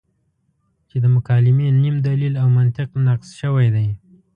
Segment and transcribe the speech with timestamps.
[0.89, 3.87] چې د مکالمې نیم دلیل او منطق نقص شوی دی.